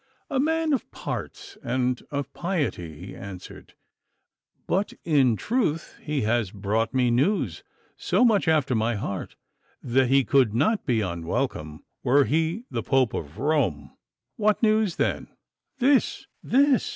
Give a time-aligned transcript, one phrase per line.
[0.31, 3.75] 'A man of parts and of piety,' he answered;
[4.65, 7.63] 'but in truth he has brought me news
[7.97, 9.35] so much after my heart,
[9.83, 13.91] that he could not be unwelcome were he the Pope of Rome.'
[14.37, 15.27] 'What news, then?'
[15.77, 16.89] 'This, this!